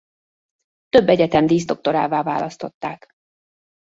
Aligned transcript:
Több 0.89 1.07
egyetem 1.07 1.45
díszdoktorává 1.47 2.23
választották. 2.23 3.09